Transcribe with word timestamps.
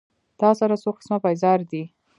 تا 0.39 0.49
سره 0.59 0.75
څو 0.83 0.89
قسمه 0.97 1.17
پېزار 1.25 1.59
دي 1.71 1.83